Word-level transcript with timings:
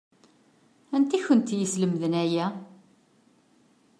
Anta 0.95 1.15
i 1.17 1.19
kent-yeslemden 1.25 2.13
aya? 2.23 2.45